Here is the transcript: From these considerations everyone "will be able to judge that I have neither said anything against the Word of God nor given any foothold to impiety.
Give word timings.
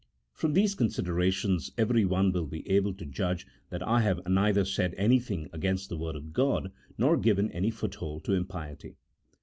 From 0.33 0.53
these 0.53 0.73
considerations 0.73 1.71
everyone 1.77 2.31
"will 2.31 2.47
be 2.47 2.67
able 2.67 2.91
to 2.95 3.05
judge 3.05 3.45
that 3.69 3.83
I 3.87 3.99
have 4.01 4.27
neither 4.27 4.65
said 4.65 4.95
anything 4.97 5.47
against 5.53 5.89
the 5.89 5.95
Word 5.99 6.15
of 6.15 6.33
God 6.33 6.71
nor 6.97 7.15
given 7.17 7.51
any 7.51 7.69
foothold 7.69 8.23
to 8.23 8.33
impiety. 8.33 8.95